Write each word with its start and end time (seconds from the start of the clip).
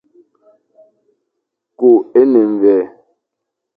Ku 1.77 1.89
é 2.19 2.21
ne 2.31 2.41
mvè. 2.53 2.77